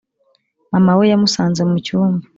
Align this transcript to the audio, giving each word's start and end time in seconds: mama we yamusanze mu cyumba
mama 0.71 0.91
we 0.99 1.03
yamusanze 1.11 1.61
mu 1.69 1.77
cyumba 1.85 2.25